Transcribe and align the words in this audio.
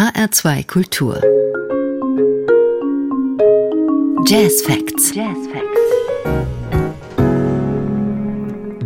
HR2 0.00 0.66
Kultur. 0.66 1.20
Jazz 4.26 4.62
Facts. 4.62 5.14
Jazz 5.14 5.36
Facts. 5.52 5.80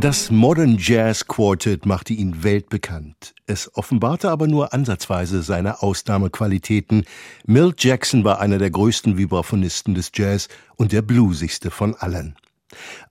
Das 0.00 0.32
Modern 0.32 0.76
Jazz 0.76 1.24
Quartet 1.28 1.86
machte 1.86 2.14
ihn 2.14 2.42
weltbekannt. 2.42 3.32
Es 3.46 3.70
offenbarte 3.76 4.28
aber 4.28 4.48
nur 4.48 4.74
ansatzweise 4.74 5.44
seine 5.44 5.84
Ausnahmequalitäten. 5.84 7.04
Milt 7.46 7.84
Jackson 7.84 8.24
war 8.24 8.40
einer 8.40 8.58
der 8.58 8.70
größten 8.70 9.16
Vibraphonisten 9.16 9.94
des 9.94 10.10
Jazz 10.12 10.48
und 10.74 10.90
der 10.90 11.02
bluesigste 11.02 11.70
von 11.70 11.94
allen. 11.94 12.34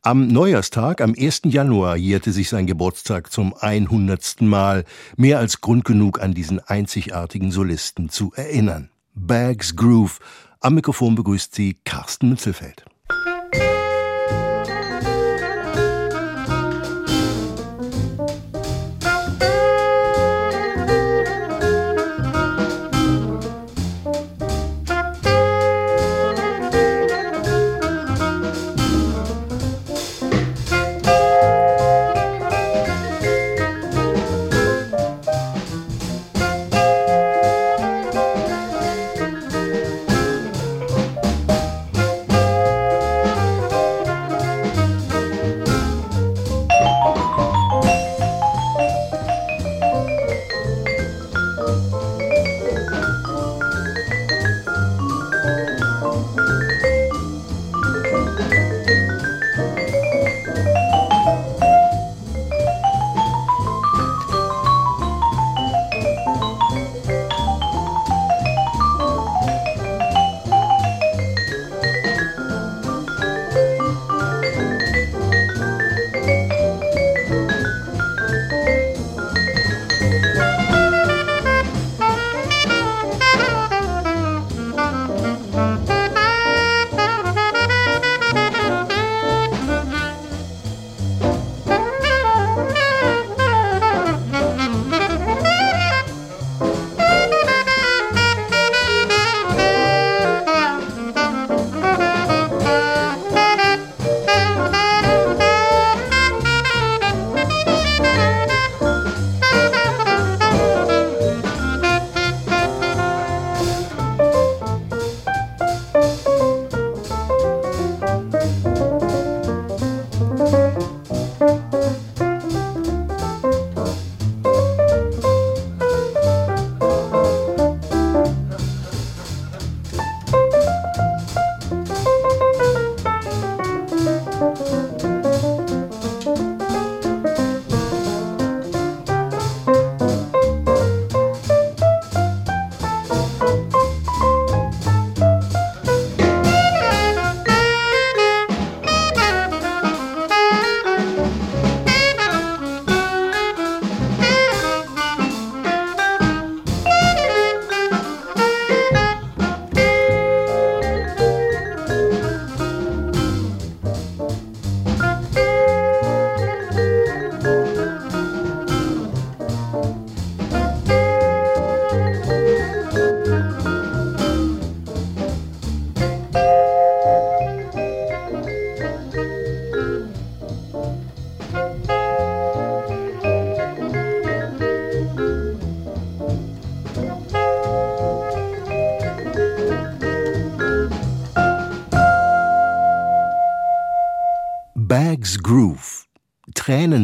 Am 0.02 0.28
Neujahrstag, 0.28 1.02
am 1.02 1.16
1. 1.18 1.42
Januar, 1.46 1.96
jährte 1.98 2.32
sich 2.32 2.50
sein 2.50 2.68
Geburtstag 2.68 3.32
zum 3.32 3.54
100. 3.54 4.42
Mal, 4.42 4.86
mehr 5.18 5.40
als 5.40 5.62
Grund 5.62 5.86
genug 5.86 6.22
an 6.22 6.34
diesen 6.34 6.60
einzigartigen 6.60 7.52
Solisten 7.52 8.10
zu 8.10 8.32
erinnern. 8.36 8.90
Bags 9.16 9.76
Groove. 9.76 10.20
Am 10.60 10.76
Mikrofon 10.76 11.16
begrüßt 11.16 11.54
sie 11.54 11.78
Carsten 11.84 12.30
Mützelfeld. 12.30 12.86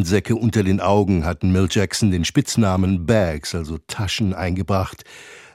Tränensäcke 0.00 0.34
unter 0.34 0.62
den 0.62 0.80
Augen 0.80 1.26
hatten 1.26 1.52
Mill 1.52 1.68
Jackson 1.70 2.10
den 2.10 2.24
Spitznamen 2.24 3.04
Bags, 3.04 3.54
also 3.54 3.76
Taschen, 3.86 4.32
eingebracht. 4.32 5.04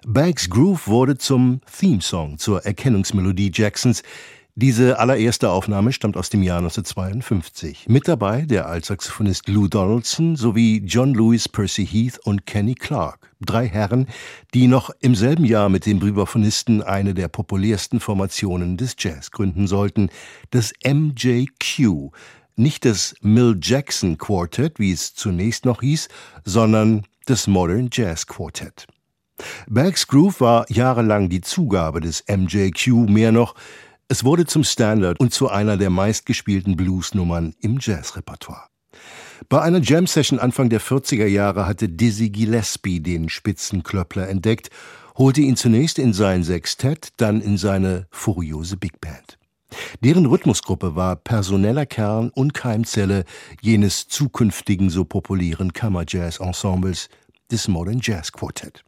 Bags 0.05 0.51
Groove 0.51 0.87
wurde 0.87 1.17
zum 1.17 1.61
Theme-Song, 1.79 2.37
zur 2.37 2.63
Erkennungsmelodie 2.63 3.51
Jacksons. 3.51 4.03
Diese 4.53 4.99
allererste 4.99 5.49
Aufnahme 5.49 5.91
stammt 5.93 6.15
aus 6.15 6.29
dem 6.29 6.43
Jahr 6.43 6.59
1952. 6.59 7.87
Mit 7.89 8.07
dabei 8.07 8.43
der 8.43 8.67
Altsaxophonist 8.67 9.49
Lou 9.49 9.67
Donaldson 9.67 10.35
sowie 10.35 10.83
John 10.85 11.15
Lewis, 11.15 11.49
Percy 11.49 11.85
Heath 11.87 12.19
und 12.23 12.45
Kenny 12.45 12.75
Clark. 12.75 13.31
Drei 13.41 13.67
Herren, 13.67 14.05
die 14.53 14.67
noch 14.67 14.91
im 15.01 15.15
selben 15.15 15.45
Jahr 15.45 15.69
mit 15.69 15.87
dem 15.87 16.03
Vibraphonisten 16.03 16.83
eine 16.83 17.15
der 17.15 17.29
populärsten 17.29 17.99
Formationen 17.99 18.77
des 18.77 18.95
Jazz 18.99 19.31
gründen 19.31 19.65
sollten, 19.65 20.09
das 20.51 20.71
MJQ. 20.85 22.11
Nicht 22.57 22.85
das 22.85 23.15
Mill 23.21 23.57
Jackson 23.61 24.17
Quartet, 24.17 24.79
wie 24.79 24.91
es 24.91 25.13
zunächst 25.13 25.65
noch 25.65 25.81
hieß, 25.81 26.07
sondern 26.45 27.05
das 27.25 27.47
Modern 27.47 27.89
Jazz 27.91 28.27
Quartet. 28.27 28.87
Bags 29.67 30.07
Groove 30.07 30.39
war 30.39 30.65
jahrelang 30.71 31.27
die 31.27 31.41
Zugabe 31.41 31.99
des 31.99 32.23
MJQ, 32.29 33.09
mehr 33.09 33.33
noch, 33.33 33.55
es 34.07 34.23
wurde 34.23 34.45
zum 34.45 34.63
Standard 34.63 35.19
und 35.19 35.33
zu 35.33 35.49
einer 35.49 35.77
der 35.77 35.89
meistgespielten 35.89 36.77
Bluesnummern 36.77 37.55
im 37.59 37.79
Jazzrepertoire. 37.81 38.67
Bei 39.49 39.61
einer 39.61 39.81
Jam-Session 39.81 40.39
Anfang 40.39 40.69
der 40.69 40.79
40er 40.79 41.25
Jahre 41.25 41.67
hatte 41.67 41.89
Dizzy 41.89 42.29
Gillespie 42.29 43.01
den 43.01 43.27
Spitzenklöppler 43.27 44.29
entdeckt, 44.29 44.69
holte 45.17 45.41
ihn 45.41 45.57
zunächst 45.57 45.99
in 45.99 46.13
sein 46.13 46.43
Sextett, 46.43 47.09
dann 47.17 47.41
in 47.41 47.57
seine 47.57 48.07
furiose 48.11 48.77
Big 48.77 49.01
Band. 49.01 49.37
Deren 50.01 50.25
Rhythmusgruppe 50.25 50.95
war 50.95 51.15
personeller 51.15 51.85
Kern 51.85 52.29
und 52.29 52.53
Keimzelle 52.53 53.25
jenes 53.61 54.07
zukünftigen 54.07 54.89
so 54.89 55.05
populären 55.05 55.73
Kammerjazz-Ensembles 55.73 57.09
des 57.51 57.67
Modern 57.67 57.99
Jazz 58.01 58.31
Quartet. 58.31 58.83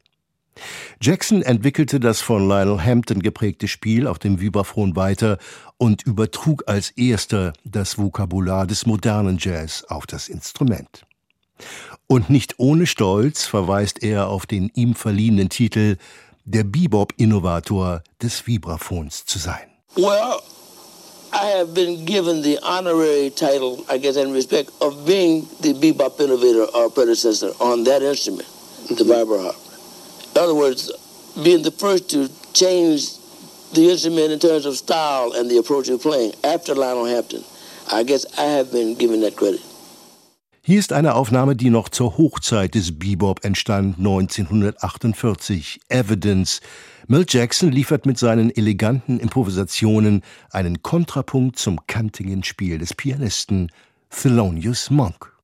Jackson 1.01 1.43
entwickelte 1.43 1.99
das 1.99 2.21
von 2.21 2.47
Lionel 2.47 2.83
Hampton 2.83 3.21
geprägte 3.21 3.67
Spiel 3.67 4.07
auf 4.07 4.19
dem 4.19 4.39
Vibraphon 4.41 4.95
weiter 4.95 5.37
und 5.77 6.03
übertrug 6.03 6.63
als 6.67 6.89
erster 6.91 7.53
das 7.63 7.97
Vokabular 7.97 8.65
des 8.65 8.85
modernen 8.85 9.37
Jazz 9.39 9.83
auf 9.87 10.07
das 10.07 10.27
Instrument. 10.29 11.05
Und 12.07 12.29
nicht 12.29 12.55
ohne 12.57 12.85
Stolz 12.85 13.45
verweist 13.45 14.01
er 14.03 14.29
auf 14.29 14.45
den 14.45 14.69
ihm 14.73 14.95
verliehenen 14.95 15.49
Titel 15.49 15.97
der 16.45 16.63
Bebop-Innovator 16.63 18.01
des 18.21 18.47
Vibraphons 18.47 19.25
zu 19.25 19.37
sein. 19.37 19.67
Well, 19.95 20.39
I 21.33 21.45
have 21.57 21.73
been 21.73 22.05
given 22.05 22.41
the 22.41 22.59
honorary 22.63 23.29
title, 23.29 23.83
I 23.89 23.97
guess, 23.97 24.15
in 24.15 24.31
respect 24.31 24.71
of 24.81 25.05
being 25.05 25.41
the 25.61 25.73
bebop 25.73 26.19
innovator 26.19 26.65
or 26.75 26.89
predecessor 26.89 27.51
on 27.59 27.83
that 27.85 28.01
instrument, 28.01 28.47
the 28.87 29.03
mm-hmm. 29.03 29.11
vibraharp. 29.11 30.35
In 30.35 30.41
other 30.41 30.55
words, 30.55 30.91
being 31.43 31.63
the 31.63 31.71
first 31.71 32.09
to 32.11 32.29
change 32.53 33.17
the 33.73 33.89
instrument 33.89 34.31
in 34.31 34.39
terms 34.39 34.65
of 34.65 34.77
style 34.77 35.33
and 35.33 35.49
the 35.49 35.57
approach 35.57 35.89
of 35.89 36.01
playing 36.01 36.33
after 36.43 36.73
Lionel 36.73 37.05
Hampton. 37.05 37.43
I 37.91 38.03
guess 38.03 38.25
I 38.37 38.43
have 38.43 38.71
been 38.71 38.95
given 38.95 39.21
that 39.21 39.35
credit. 39.35 39.61
Hier 40.61 40.79
ist 40.79 40.91
eine 40.91 41.15
Aufnahme, 41.15 41.55
die 41.55 41.69
noch 41.69 41.87
zur 41.87 42.17
Hochzeit 42.17 42.75
des 42.75 42.99
Bebop 42.99 43.45
entstand, 43.45 43.97
1948. 43.99 45.79
Evidence. 45.87 46.59
Mill 47.09 47.25
Jackson 47.25 47.71
liefert 47.71 48.05
mit 48.05 48.17
seinen 48.17 48.49
eleganten 48.53 49.21
Improvisationen 49.21 50.23
einen 50.51 50.81
Kontrapunkt 50.81 51.57
zum 51.57 51.87
kantigen 51.87 52.43
Spiel 52.43 52.79
des 52.79 52.93
Pianisten 52.93 53.71
Thelonious 54.09 54.89
Monk. 54.89 55.36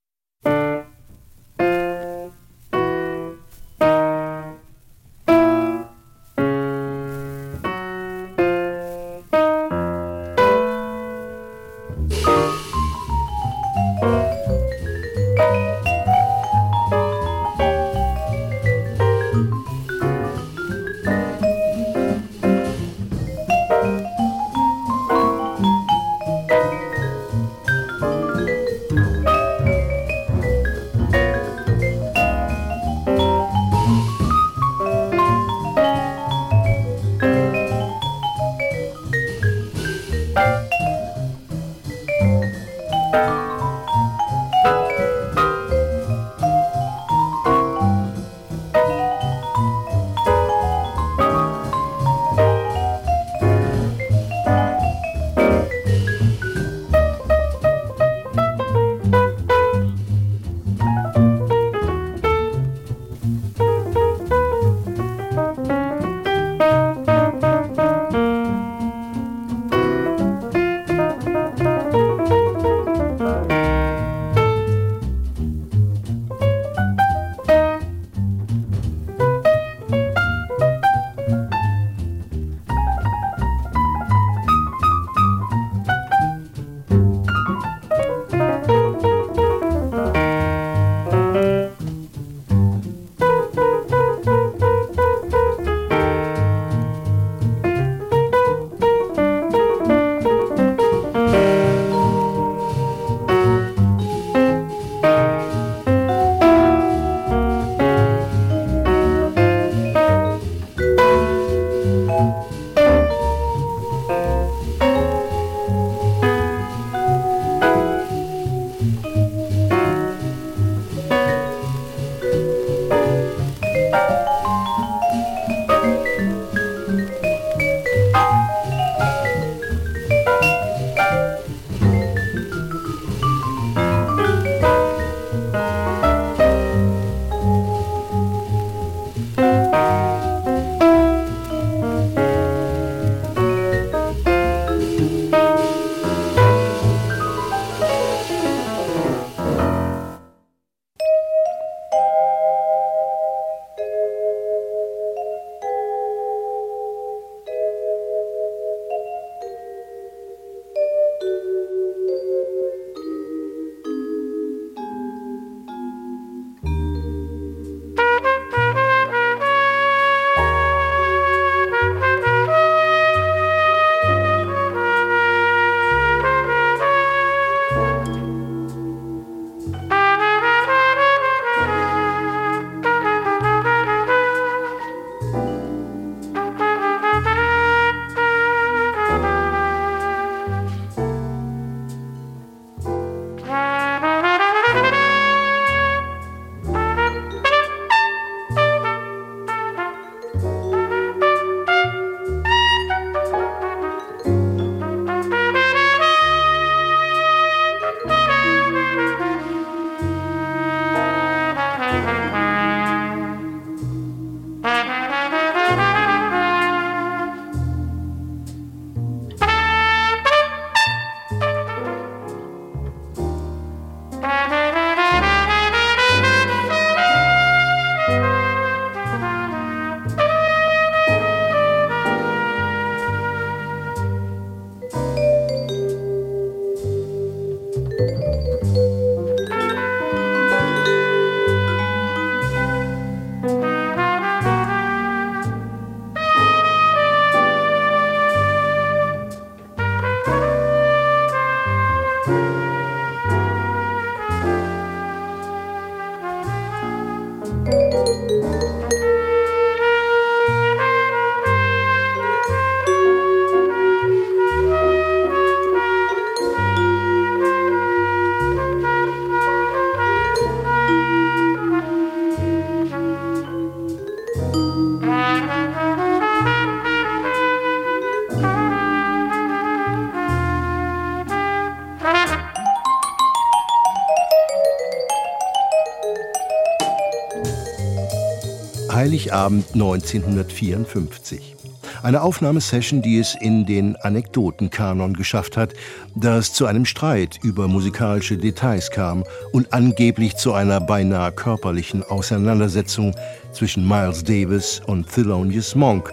Heiligabend 289.23 289.65
1954. 289.73 291.55
Eine 292.01 292.21
Aufnahmesession, 292.21 293.01
die 293.01 293.19
es 293.19 293.35
in 293.39 293.65
den 293.65 293.95
Anekdotenkanon 293.95 295.13
geschafft 295.13 295.55
hat, 295.55 295.73
da 296.13 296.37
es 296.37 296.53
zu 296.53 296.65
einem 296.65 296.85
Streit 296.85 297.39
über 297.41 297.69
musikalische 297.69 298.37
Details 298.37 298.91
kam 298.91 299.23
und 299.53 299.71
angeblich 299.71 300.35
zu 300.35 300.53
einer 300.53 300.81
beinahe 300.81 301.31
körperlichen 301.31 302.03
Auseinandersetzung 302.03 303.15
zwischen 303.53 303.87
Miles 303.87 304.23
Davis 304.25 304.81
und 304.87 305.09
Thelonious 305.09 305.75
Monk, 305.75 306.11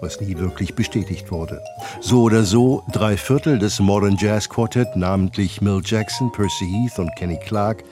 was 0.00 0.20
nie 0.20 0.36
wirklich 0.38 0.74
bestätigt 0.74 1.32
wurde. 1.32 1.60
So 2.00 2.22
oder 2.22 2.44
so, 2.44 2.84
drei 2.92 3.16
Viertel 3.16 3.58
des 3.58 3.80
Modern 3.80 4.16
Jazz 4.16 4.48
Quartet, 4.48 4.94
namentlich 4.94 5.60
Mill 5.60 5.80
Jackson, 5.84 6.30
Percy 6.30 6.66
Heath 6.66 7.00
und 7.00 7.14
Kenny 7.16 7.38
Clark, 7.38 7.82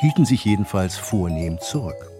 hielten 0.00 0.24
sich 0.24 0.44
jedenfalls 0.44 0.96
vornehm 0.96 1.58
zurück. 1.60 2.13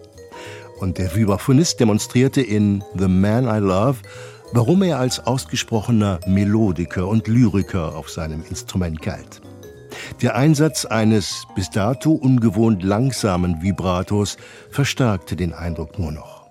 Und 0.79 0.97
der 0.97 1.15
Vibraphonist 1.15 1.79
demonstrierte 1.79 2.41
in 2.41 2.83
The 2.95 3.07
Man 3.07 3.45
I 3.45 3.59
Love 3.59 3.97
warum 4.51 4.83
er 4.83 4.99
als 4.99 5.19
ausgesprochener 5.19 6.19
Melodiker 6.25 7.07
und 7.07 7.27
Lyriker 7.27 7.95
auf 7.95 8.09
seinem 8.09 8.43
Instrument 8.49 9.01
galt. 9.01 9.41
Der 10.21 10.35
Einsatz 10.35 10.85
eines 10.85 11.45
bis 11.55 11.69
dato 11.69 12.11
ungewohnt 12.11 12.83
langsamen 12.83 13.61
Vibratos 13.61 14.37
verstärkte 14.69 15.35
den 15.35 15.53
Eindruck 15.53 15.97
nur 15.99 16.11
noch. 16.11 16.45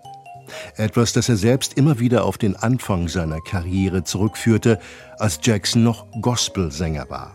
Etwas, 0.77 1.13
das 1.13 1.29
er 1.29 1.37
selbst 1.37 1.75
immer 1.75 1.99
wieder 1.99 2.25
auf 2.25 2.39
den 2.39 2.57
Anfang 2.57 3.09
seiner 3.09 3.41
Karriere 3.41 4.05
zurückführte, 4.05 4.79
als 5.19 5.41
Jackson 5.43 5.83
noch 5.83 6.07
Gospelsänger 6.21 7.09
war. 7.09 7.35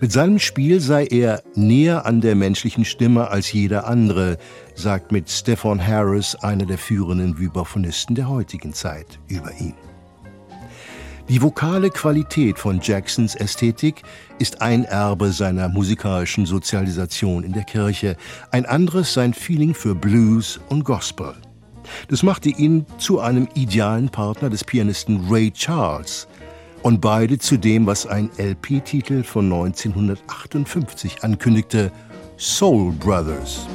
Mit 0.00 0.12
seinem 0.12 0.38
Spiel 0.38 0.80
sei 0.80 1.06
er 1.06 1.42
näher 1.54 2.06
an 2.06 2.20
der 2.20 2.34
menschlichen 2.34 2.84
Stimme 2.84 3.28
als 3.28 3.52
jeder 3.52 3.86
andere, 3.86 4.38
sagt 4.74 5.12
mit 5.12 5.30
Stefan 5.30 5.84
Harris 5.84 6.34
einer 6.36 6.66
der 6.66 6.78
führenden 6.78 7.38
Vibraphonisten 7.38 8.14
der 8.14 8.28
heutigen 8.28 8.72
Zeit 8.72 9.18
über 9.28 9.52
ihn. 9.60 9.74
Die 11.30 11.40
vokale 11.40 11.90
Qualität 11.90 12.58
von 12.58 12.80
Jacksons 12.82 13.36
Ästhetik 13.36 14.02
ist 14.40 14.62
ein 14.62 14.84
Erbe 14.84 15.30
seiner 15.30 15.68
musikalischen 15.68 16.44
Sozialisation 16.44 17.44
in 17.44 17.52
der 17.52 17.62
Kirche, 17.62 18.16
ein 18.50 18.66
anderes 18.66 19.14
sein 19.14 19.32
Feeling 19.32 19.72
für 19.72 19.94
Blues 19.94 20.58
und 20.70 20.84
Gospel. 20.84 21.34
Das 22.08 22.24
machte 22.24 22.48
ihn 22.48 22.84
zu 22.98 23.20
einem 23.20 23.48
idealen 23.54 24.08
Partner 24.08 24.50
des 24.50 24.64
Pianisten 24.64 25.28
Ray 25.30 25.52
Charles, 25.52 26.26
und 26.82 27.00
beide 27.00 27.38
zu 27.38 27.56
dem, 27.56 27.86
was 27.86 28.06
ein 28.06 28.30
LP-Titel 28.38 29.22
von 29.22 29.46
1958 29.46 31.22
ankündigte, 31.22 31.92
Soul 32.36 32.92
Brothers. 32.92 33.66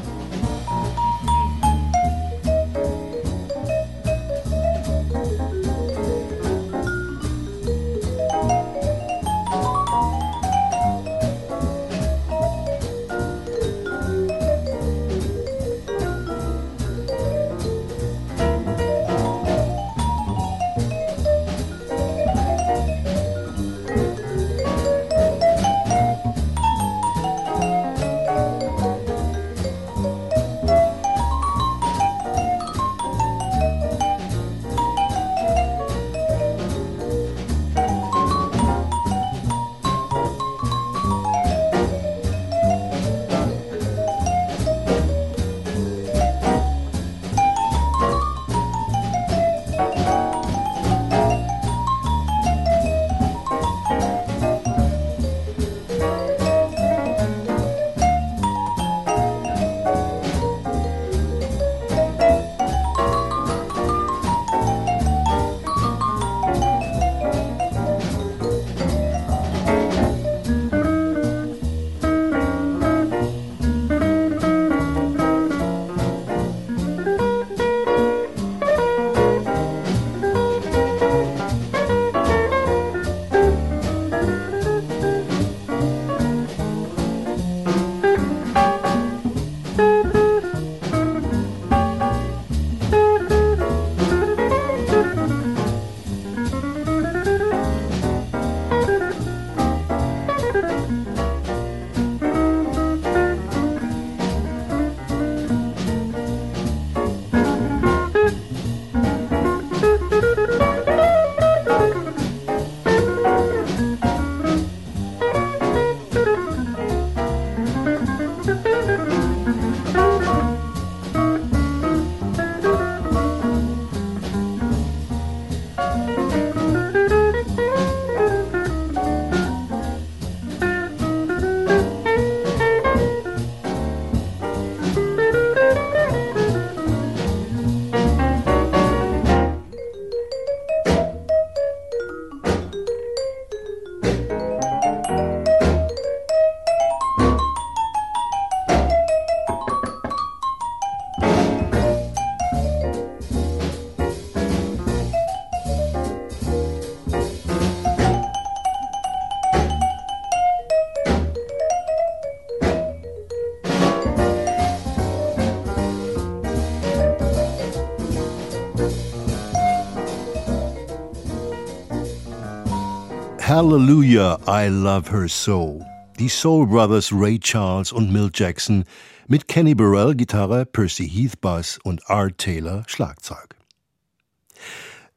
Hallelujah, 173.66 174.38
I 174.48 174.68
Love 174.68 175.10
Her 175.10 175.28
So. 175.28 175.84
Die 176.20 176.30
Soul 176.30 176.68
Brothers 176.68 177.12
Ray 177.12 177.40
Charles 177.40 177.92
und 177.92 178.14
Mill 178.14 178.30
Jackson 178.32 178.84
mit 179.28 179.48
Kenny 179.48 179.74
Burrell 179.74 180.14
Gitarre, 180.14 180.68
Percy 180.68 181.10
Heath 181.10 181.42
Bass 181.42 181.80
und 181.84 182.08
Art 182.08 182.38
Taylor 182.38 182.84
Schlagzeug. 182.86 183.56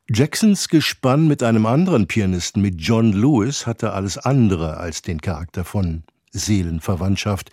Jacksons 0.09 0.71
Gespann 0.71 1.29
mit 1.29 1.43
einem 1.43 1.67
anderen 1.67 2.07
Pianisten, 2.07 2.63
mit 2.63 2.77
John 2.81 3.13
Lewis, 3.13 3.67
hatte 3.67 3.93
alles 3.93 4.17
andere 4.17 4.79
als 4.79 5.03
den 5.03 5.21
Charakter 5.21 5.63
von 5.63 6.05
Seelenverwandtschaft, 6.31 7.51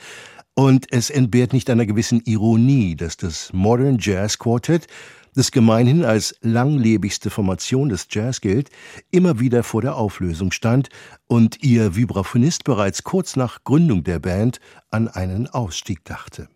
und 0.54 0.88
es 0.94 1.10
entbehrt 1.10 1.52
nicht 1.52 1.70
einer 1.70 1.86
gewissen 1.86 2.22
Ironie, 2.24 2.96
dass 2.96 3.18
das 3.18 3.52
Modern 3.52 3.98
Jazz 4.00 4.40
Quartet 4.40 4.88
das 5.36 5.52
gemeinhin 5.52 6.04
als 6.04 6.36
langlebigste 6.42 7.30
Formation 7.30 7.90
des 7.90 8.08
Jazz 8.10 8.42
gilt, 8.42 8.70
immer 9.12 9.40
wieder 9.40 9.64
vor 9.64 9.82
der 9.82 9.96
Auflösung 9.96 10.52
stand 10.52 10.90
und 11.28 11.64
ihr 11.64 11.96
Vibraphonist 11.96 12.64
bereits 12.64 13.04
kurz 13.04 13.36
nach 13.36 13.64
Gründung 13.64 14.04
der 14.04 14.20
Band 14.20 14.60
an 14.90 15.08
einen 15.08 15.48
Ausstieg 15.48 16.04
dachte. 16.06 16.48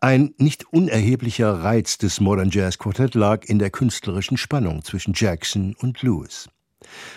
Ein 0.00 0.34
nicht 0.36 0.72
unerheblicher 0.72 1.62
Reiz 1.62 1.98
des 1.98 2.20
Modern 2.20 2.50
Jazz 2.50 2.78
Quartett 2.78 3.14
lag 3.14 3.44
in 3.44 3.58
der 3.58 3.70
künstlerischen 3.70 4.36
Spannung 4.36 4.84
zwischen 4.84 5.14
Jackson 5.14 5.74
und 5.78 6.02
Lewis. 6.02 6.48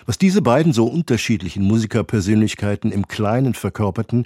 Was 0.05 0.17
diese 0.17 0.41
beiden 0.41 0.71
so 0.71 0.87
unterschiedlichen 0.87 1.63
Musikerpersönlichkeiten 1.63 2.91
im 2.91 3.07
Kleinen 3.07 3.53
verkörperten, 3.53 4.25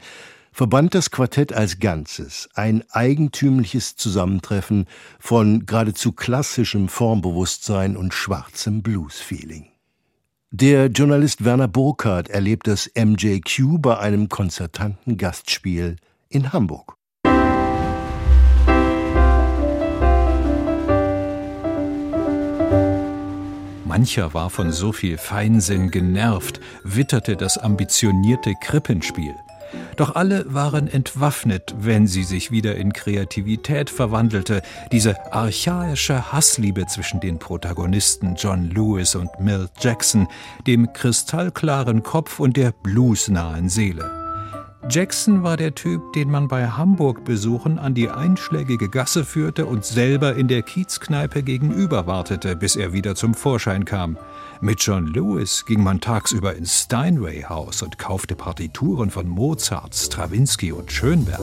verband 0.54 0.94
das 0.94 1.10
Quartett 1.10 1.52
als 1.52 1.80
Ganzes, 1.80 2.48
ein 2.54 2.84
eigentümliches 2.92 3.96
Zusammentreffen 3.96 4.86
von 5.20 5.66
geradezu 5.66 6.14
klassischem 6.14 6.88
Formbewusstsein 6.88 7.98
und 7.98 8.14
schwarzem 8.14 8.84
Blues-Feeling. 8.84 9.68
Der 10.52 10.86
Journalist 10.86 11.44
Werner 11.44 11.68
Burkhardt 11.68 12.30
erlebt 12.30 12.68
das 12.68 12.90
MJQ 12.96 13.80
bei 13.82 13.98
einem 13.98 14.30
konzertanten 14.30 15.18
Gastspiel 15.18 15.96
in 16.30 16.54
Hamburg. 16.54 16.94
Mancher 23.86 24.34
war 24.34 24.50
von 24.50 24.72
so 24.72 24.92
viel 24.92 25.18
Feinsinn 25.18 25.90
genervt, 25.92 26.60
witterte 26.84 27.36
das 27.36 27.58
ambitionierte 27.58 28.54
Krippenspiel. 28.60 29.36
Doch 29.96 30.16
alle 30.16 30.46
waren 30.54 30.88
entwaffnet, 30.88 31.76
wenn 31.78 32.08
sie 32.08 32.24
sich 32.24 32.52
wieder 32.52 32.76
in 32.76 32.94
Kreativität 32.94 33.90
verwandelte, 33.90 34.62
diese 34.92 35.34
archaische 35.34 36.32
Hassliebe 36.32 36.86
zwischen 36.88 37.20
den 37.20 37.40
Protagonisten 37.40 38.36
John 38.36 38.70
Lewis 38.70 39.16
und 39.16 39.30
Milt 39.40 39.72
Jackson, 39.80 40.28
dem 40.66 40.92
kristallklaren 40.94 42.04
Kopf 42.04 42.40
und 42.40 42.58
der 42.58 42.72
bluesnahen 42.72 43.70
Seele. 43.70 44.23
Jackson 44.90 45.44
war 45.44 45.56
der 45.56 45.74
Typ, 45.76 46.12
den 46.14 46.30
man 46.30 46.50
bei 46.50 46.68
Hamburg-Besuchen 46.68 47.80
an 47.80 47.94
die 47.94 48.10
einschlägige 48.10 48.90
Gasse 48.90 49.24
führte 49.24 49.66
und 49.66 49.86
selber 49.86 50.36
in 50.36 50.50
der 50.50 50.62
Kiezkneipe 50.62 51.42
gegenüber 51.42 52.06
wartete, 52.06 52.56
bis 52.56 52.76
er 52.76 52.92
wieder 52.92 53.16
zum 53.16 53.34
Vorschein 53.34 53.86
kam. 53.86 54.18
Mit 54.60 54.82
John 54.82 55.08
Lewis 55.08 55.66
ging 55.66 55.84
man 55.84 56.02
tagsüber 56.02 56.56
ins 56.56 56.82
Steinway-Haus 56.82 57.82
und 57.82 57.98
kaufte 57.98 58.36
Partituren 58.36 59.10
von 59.10 59.28
Mozart, 59.28 59.96
Stravinsky 59.96 60.74
und 60.74 60.92
Schönberg. 60.92 61.40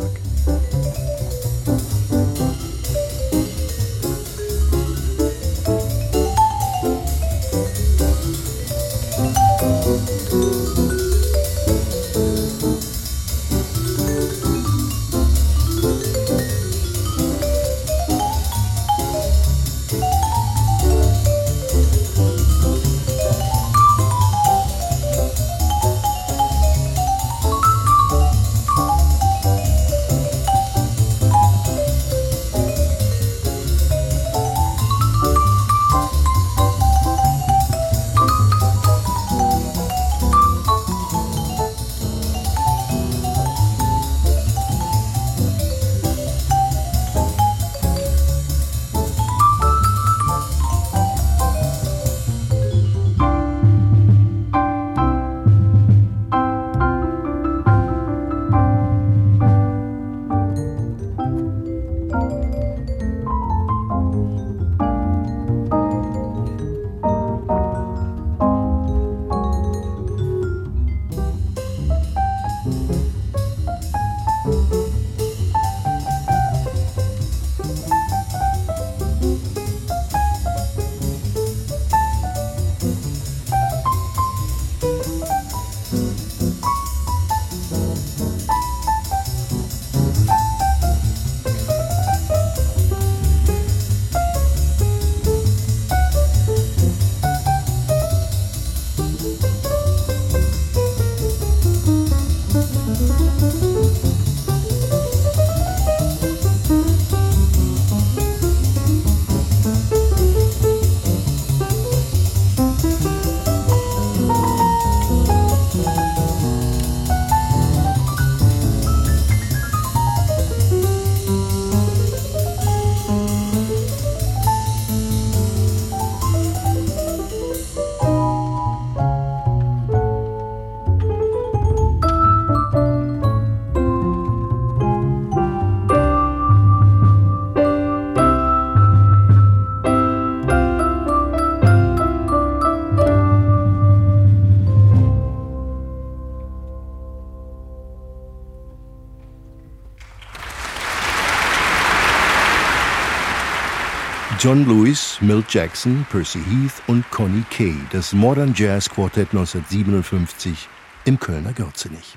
John 154.42 154.66
Lewis, 154.66 155.18
Milt 155.20 155.52
Jackson, 155.52 156.06
Percy 156.08 156.38
Heath 156.38 156.80
und 156.86 157.04
Connie 157.10 157.44
Kay, 157.50 157.74
das 157.92 158.14
Modern 158.14 158.54
Jazz 158.56 158.88
Quartett 158.88 159.28
1957 159.32 160.66
im 161.04 161.20
Kölner 161.20 161.52
Gürzenich. 161.52 162.16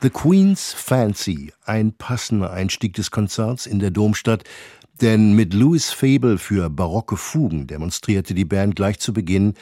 The 0.00 0.08
Queen's 0.08 0.72
Fancy, 0.72 1.52
ein 1.66 1.92
passender 1.92 2.50
Einstieg 2.50 2.94
des 2.94 3.10
Konzerts 3.10 3.66
in 3.66 3.78
der 3.78 3.90
Domstadt, 3.90 4.44
denn 5.02 5.34
mit 5.34 5.52
Lewis 5.52 5.90
Fable 5.90 6.38
für 6.38 6.70
barocke 6.70 7.18
Fugen 7.18 7.66
demonstrierte 7.66 8.32
die 8.32 8.46
Band 8.46 8.74
gleich 8.74 8.98
zu 8.98 9.12
Beginn, 9.12 9.52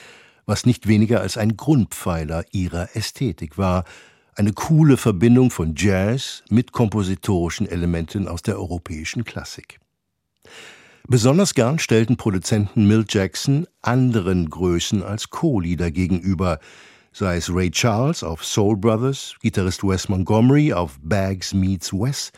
was 0.46 0.66
nicht 0.66 0.86
weniger 0.86 1.20
als 1.20 1.36
ein 1.36 1.56
Grundpfeiler 1.56 2.44
ihrer 2.52 2.94
Ästhetik 2.94 3.58
war, 3.58 3.82
eine 4.36 4.52
coole 4.52 4.98
Verbindung 4.98 5.50
von 5.50 5.74
Jazz 5.76 6.44
mit 6.48 6.70
kompositorischen 6.70 7.66
Elementen 7.66 8.28
aus 8.28 8.42
der 8.42 8.56
europäischen 8.56 9.24
Klassik. 9.24 9.80
Besonders 11.10 11.54
gern 11.54 11.78
stellten 11.78 12.18
Produzenten 12.18 12.86
Milt 12.86 13.14
Jackson 13.14 13.66
anderen 13.80 14.50
Größen 14.50 15.02
als 15.02 15.30
Co-Leader 15.30 15.90
gegenüber, 15.90 16.58
sei 17.12 17.38
es 17.38 17.48
Ray 17.48 17.70
Charles 17.70 18.22
auf 18.22 18.44
Soul 18.44 18.76
Brothers, 18.76 19.34
Gitarrist 19.40 19.82
Wes 19.82 20.10
Montgomery 20.10 20.74
auf 20.74 20.98
Bags 21.02 21.54
Meets 21.54 21.94
Wes 21.94 22.30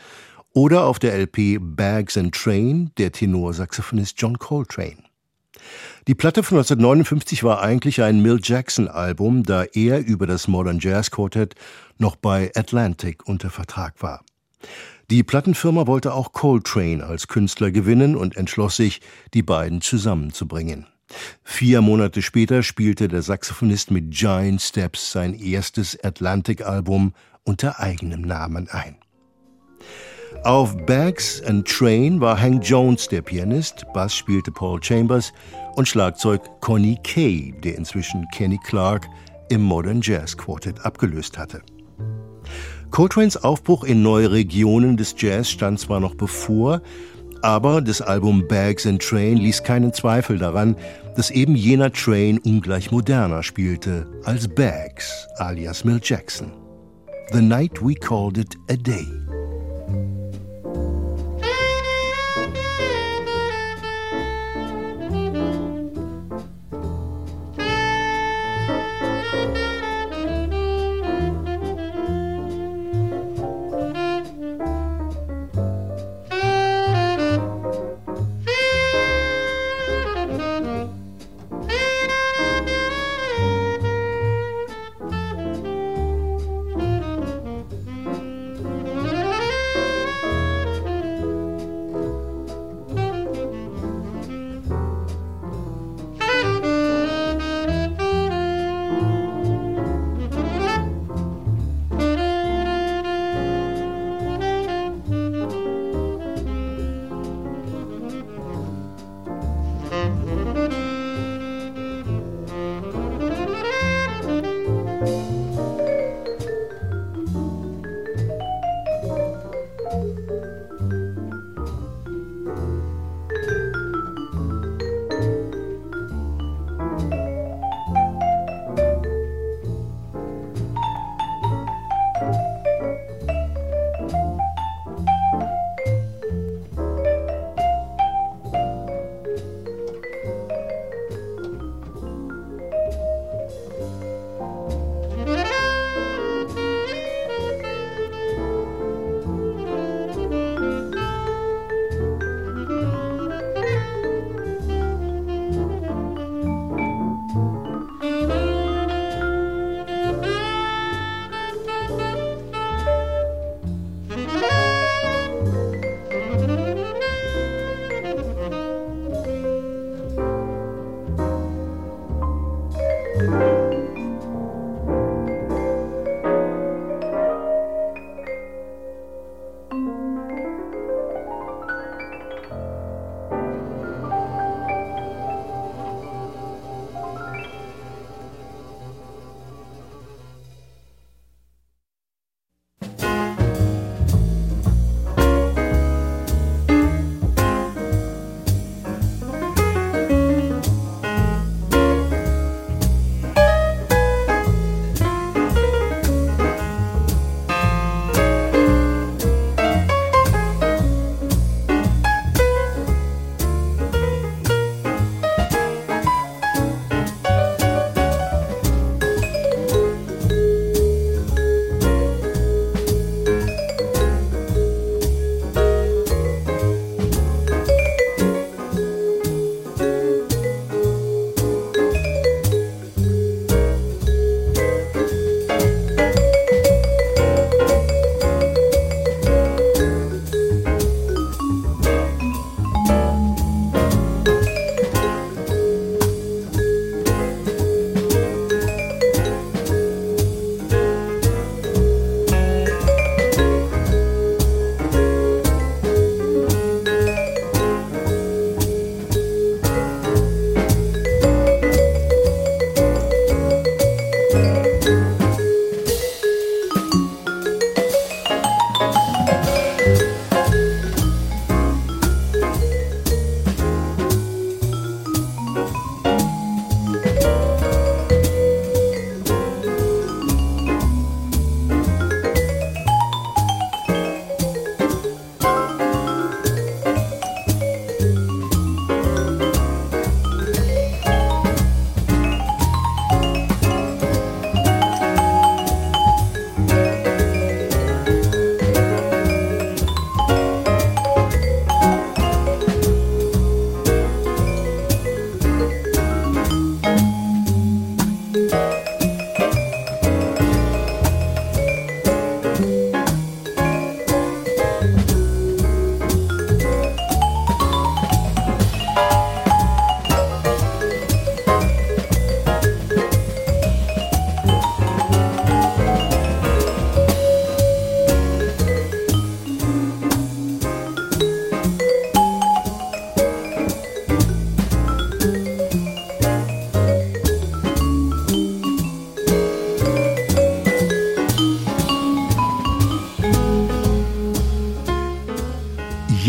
oder 0.53 0.85
auf 0.85 0.99
der 0.99 1.19
LP 1.19 1.57
Bags 1.59 2.15
and 2.15 2.33
Train 2.33 2.91
der 2.97 3.11
Tenorsaxophonist 3.11 4.15
John 4.17 4.39
Coltrane. 4.39 5.03
Die 6.07 6.15
Platte 6.15 6.41
von 6.41 6.57
1959 6.57 7.43
war 7.43 7.61
eigentlich 7.61 8.01
ein 8.01 8.21
Milt 8.21 8.47
Jackson 8.47 8.87
Album, 8.87 9.43
da 9.43 9.65
er 9.65 9.99
über 9.99 10.27
das 10.27 10.47
Modern 10.47 10.79
Jazz 10.79 11.11
Quartet 11.11 11.55
noch 11.97 12.15
bei 12.15 12.49
Atlantic 12.55 13.27
unter 13.27 13.49
Vertrag 13.49 14.01
war. 14.01 14.23
Die 15.11 15.23
Plattenfirma 15.23 15.87
wollte 15.87 16.13
auch 16.13 16.31
Coltrane 16.31 17.05
als 17.05 17.27
Künstler 17.27 17.69
gewinnen 17.69 18.15
und 18.15 18.37
entschloss 18.37 18.77
sich, 18.77 19.01
die 19.33 19.43
beiden 19.43 19.81
zusammenzubringen. 19.81 20.87
Vier 21.43 21.81
Monate 21.81 22.21
später 22.21 22.63
spielte 22.63 23.09
der 23.09 23.21
Saxophonist 23.21 23.91
mit 23.91 24.11
Giant 24.11 24.61
Steps 24.61 25.11
sein 25.11 25.33
erstes 25.33 26.01
Atlantic-Album 26.01 27.11
unter 27.43 27.81
eigenem 27.81 28.21
Namen 28.21 28.69
ein. 28.69 28.95
Auf 30.45 30.77
Bags 30.85 31.41
and 31.41 31.67
Train 31.67 32.21
war 32.21 32.39
Hank 32.39 32.63
Jones 32.63 33.09
der 33.09 33.21
Pianist, 33.21 33.83
Bass 33.93 34.15
spielte 34.15 34.53
Paul 34.53 34.81
Chambers 34.81 35.33
und 35.75 35.89
Schlagzeug 35.89 36.41
Connie 36.61 36.97
Kay, 37.03 37.53
der 37.65 37.75
inzwischen 37.75 38.25
Kenny 38.33 38.61
Clark 38.63 39.09
im 39.49 39.61
Modern 39.61 39.99
Jazz 40.01 40.37
Quartet 40.37 40.85
abgelöst 40.85 41.37
hatte. 41.37 41.61
Coltranes 42.91 43.37
Aufbruch 43.37 43.83
in 43.83 44.01
neue 44.01 44.31
Regionen 44.31 44.97
des 44.97 45.15
Jazz 45.17 45.49
stand 45.49 45.79
zwar 45.79 45.99
noch 45.99 46.15
bevor, 46.15 46.81
aber 47.41 47.81
das 47.81 48.01
Album 48.01 48.47
Bags 48.47 48.85
and 48.85 49.01
Train 49.01 49.37
ließ 49.37 49.63
keinen 49.63 49.93
Zweifel 49.93 50.37
daran, 50.37 50.75
dass 51.15 51.31
eben 51.31 51.55
jener 51.55 51.91
Train 51.91 52.37
ungleich 52.39 52.91
moderner 52.91 53.43
spielte 53.43 54.07
als 54.23 54.47
Bags 54.47 55.27
alias 55.37 55.83
Mill 55.83 55.99
Jackson. 56.03 56.51
The 57.31 57.41
night 57.41 57.81
we 57.81 57.95
called 57.95 58.37
it 58.37 58.55
a 58.69 58.75
day. 58.75 59.07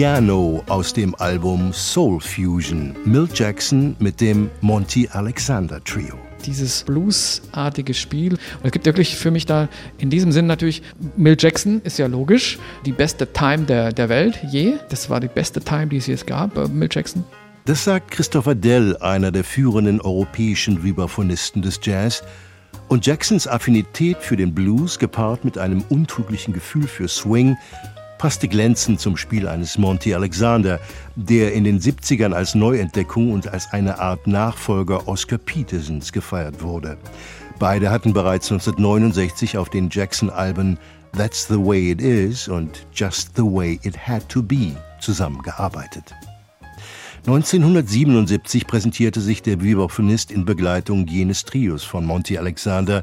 Piano 0.02 0.64
aus 0.66 0.92
dem 0.92 1.14
Album 1.20 1.72
Soul 1.72 2.20
Fusion. 2.20 2.92
Milt 3.04 3.38
Jackson 3.38 3.94
mit 4.00 4.20
dem 4.20 4.50
Monty 4.60 5.08
Alexander 5.12 5.80
Trio 5.84 6.18
dieses 6.44 6.82
bluesartige 6.82 7.94
Spiel. 7.94 8.32
Und 8.32 8.64
es 8.64 8.72
gibt 8.72 8.84
wirklich 8.84 9.14
für 9.14 9.30
mich 9.30 9.46
da 9.46 9.68
in 9.98 10.10
diesem 10.10 10.32
Sinn 10.32 10.48
natürlich, 10.48 10.82
Milt 11.16 11.40
Jackson 11.40 11.80
ist 11.84 12.00
ja 12.00 12.08
logisch, 12.08 12.58
die 12.84 12.90
beste 12.90 13.32
Time 13.32 13.62
der, 13.62 13.92
der 13.92 14.08
Welt 14.08 14.40
je. 14.50 14.72
Das 14.88 15.08
war 15.08 15.20
die 15.20 15.28
beste 15.28 15.60
Time, 15.60 15.86
die 15.86 15.98
es 15.98 16.08
jetzt 16.08 16.26
gab, 16.26 16.56
äh, 16.56 16.66
Milt 16.66 16.96
Jackson. 16.96 17.22
Das 17.66 17.84
sagt 17.84 18.10
Christopher 18.10 18.56
Dell, 18.56 18.96
einer 18.96 19.30
der 19.30 19.44
führenden 19.44 20.00
europäischen 20.00 20.82
Vibraphonisten 20.82 21.62
des 21.62 21.78
Jazz. 21.80 22.24
Und 22.88 23.06
Jacksons 23.06 23.46
Affinität 23.46 24.18
für 24.18 24.36
den 24.36 24.52
Blues, 24.52 24.98
gepaart 24.98 25.44
mit 25.44 25.58
einem 25.58 25.84
untrüglichen 25.88 26.52
Gefühl 26.52 26.88
für 26.88 27.06
Swing, 27.06 27.56
passte 28.22 28.46
glänzend 28.46 29.00
zum 29.00 29.16
Spiel 29.16 29.48
eines 29.48 29.78
Monty 29.78 30.14
Alexander, 30.14 30.78
der 31.16 31.54
in 31.54 31.64
den 31.64 31.80
70ern 31.80 32.32
als 32.32 32.54
Neuentdeckung 32.54 33.32
und 33.32 33.48
als 33.48 33.72
eine 33.72 33.98
Art 33.98 34.28
Nachfolger 34.28 35.08
Oscar 35.08 35.38
Petersons 35.38 36.12
gefeiert 36.12 36.62
wurde. 36.62 36.98
Beide 37.58 37.90
hatten 37.90 38.12
bereits 38.12 38.52
1969 38.52 39.58
auf 39.58 39.70
den 39.70 39.90
Jackson-Alben 39.90 40.78
That's 41.16 41.48
the 41.48 41.56
Way 41.56 41.90
It 41.90 42.00
Is 42.00 42.46
und 42.46 42.87
Just 42.94 43.32
the 43.35 43.42
Way 43.42 43.80
It 43.82 43.98
Had 43.98 44.28
to 44.28 44.40
Be 44.40 44.76
zusammengearbeitet. 45.00 46.14
1977 47.26 48.68
präsentierte 48.68 49.20
sich 49.20 49.42
der 49.42 49.61
Vibraphonist 49.61 50.30
in 50.30 50.44
Begleitung 50.44 51.08
jenes 51.08 51.44
Trios 51.44 51.82
von 51.82 52.06
Monty 52.06 52.38
Alexander, 52.38 53.02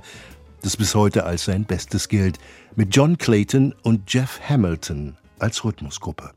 das 0.62 0.78
bis 0.78 0.96
heute 0.96 1.26
als 1.26 1.46
sein 1.46 1.66
Bestes 1.66 2.08
gilt, 2.08 2.38
mit 2.76 2.96
John 2.96 3.18
Clayton 3.18 3.74
und 3.84 4.12
Jeff 4.12 4.40
Hamilton 4.48 5.18
als 5.40 5.64
Rhythmusgruppe. 5.64 6.32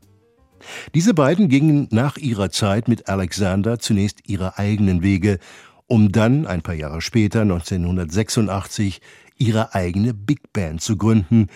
Diese 0.93 1.13
beiden 1.13 1.49
gingen 1.49 1.87
nach 1.91 2.17
ihrer 2.17 2.49
Zeit 2.49 2.87
mit 2.87 3.09
Alexander 3.09 3.79
zunächst 3.79 4.27
ihre 4.27 4.57
eigenen 4.57 5.03
Wege, 5.03 5.39
um 5.87 6.11
dann 6.11 6.47
ein 6.47 6.61
paar 6.61 6.75
Jahre 6.75 7.01
später, 7.01 7.41
1986, 7.41 9.01
ihre 9.37 9.73
eigene 9.73 10.13
Big 10.13 10.53
Band 10.53 10.81
zu 10.81 10.97
gründen, 10.97 11.47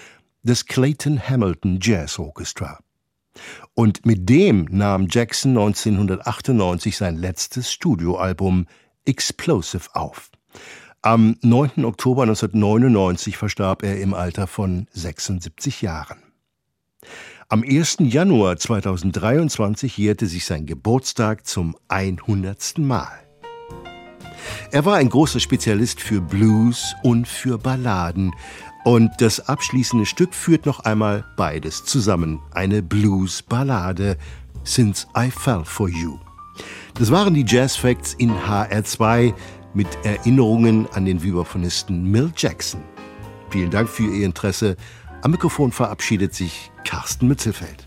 das 0.44 0.66
Clayton 0.66 1.20
Hamilton 1.20 1.80
Jazz 1.82 2.20
Orchestra. 2.20 2.80
Und 3.74 4.06
mit 4.06 4.28
dem 4.30 4.68
nahm 4.70 5.08
Jackson 5.10 5.52
1998 5.52 6.98
sein 6.98 7.18
letztes 7.18 7.72
Studioalbum 7.72 8.66
Explosive 9.06 9.90
auf. 9.94 10.32
Am 11.04 11.38
9. 11.42 11.86
Oktober 11.86 12.24
1999 12.24 13.38
verstarb 13.38 13.84
er 13.84 14.02
im 14.02 14.16
Alter 14.16 14.48
von 14.48 14.88
76 14.94 15.84
Jahren. 15.84 16.18
Am 17.50 17.62
1. 17.62 17.98
Januar 18.00 18.58
2023 18.58 19.96
jährte 19.96 20.26
sich 20.26 20.46
sein 20.46 20.66
Geburtstag 20.66 21.46
zum 21.46 21.78
100. 21.88 22.80
Mal. 22.80 23.20
Er 24.72 24.86
war 24.86 24.96
ein 24.96 25.10
großer 25.10 25.40
Spezialist 25.40 26.02
für 26.02 26.20
Blues 26.20 26.96
und 27.04 27.28
für 27.28 27.60
Balladen. 27.60 28.34
Und 28.84 29.12
das 29.20 29.48
abschließende 29.48 30.08
Stück 30.08 30.34
führt 30.34 30.66
noch 30.66 30.80
einmal 30.80 31.26
beides 31.38 31.86
zusammen. 31.86 32.42
Eine 32.52 32.82
Blues-Ballade, 32.82 34.18
Since 34.64 35.06
I 35.16 35.30
Fell 35.30 35.64
for 35.64 35.90
You. 35.90 36.18
Das 36.96 37.12
waren 37.12 37.36
die 37.36 37.46
Jazz 37.48 37.76
Facts 37.76 38.16
in 38.16 38.32
HR2 38.32 39.34
mit 39.74 39.88
Erinnerungen 40.04 40.88
an 40.94 41.06
den 41.06 41.22
Vibraphonisten 41.24 42.10
Milt 42.10 42.42
Jackson. 42.42 42.82
Vielen 43.50 43.72
Dank 43.72 43.90
für 43.90 44.04
Ihr 44.04 44.26
Interesse. 44.26 44.76
Am 45.22 45.32
Mikrofon 45.32 45.72
verabschiedet 45.72 46.34
sich 46.34 46.72
Carsten 46.84 47.28
Mützelfeld. 47.28 47.86